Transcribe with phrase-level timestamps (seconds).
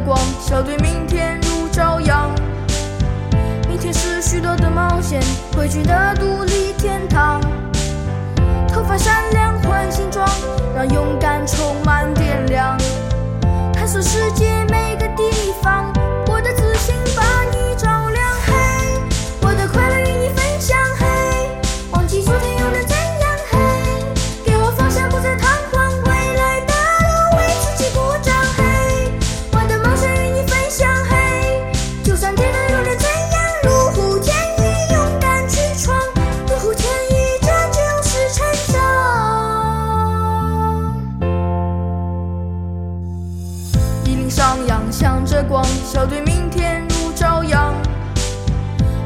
[0.00, 2.30] 光笑对明天如朝阳。
[3.68, 5.20] 明天是许多的冒险
[5.56, 7.40] 会去的独立天堂。
[8.68, 10.26] 头发闪亮换新装
[10.74, 12.76] 让勇敢充满电量
[44.28, 47.74] 上扬，向着光，笑对明天如朝阳。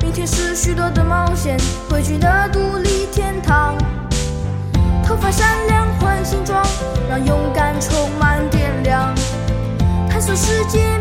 [0.00, 1.56] 明天是许多的冒险，
[1.88, 3.74] 汇去的独立天堂。
[5.04, 6.62] 头发闪亮，换新装，
[7.08, 9.14] 让勇敢充满电量，
[10.08, 10.97] 探索世界。